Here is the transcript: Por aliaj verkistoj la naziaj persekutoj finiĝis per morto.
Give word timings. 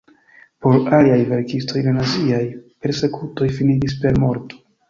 Por 0.65 0.79
aliaj 0.99 1.19
verkistoj 1.33 1.83
la 1.89 1.93
naziaj 1.99 2.41
persekutoj 2.87 3.53
finiĝis 3.59 3.99
per 4.03 4.23
morto. 4.27 4.63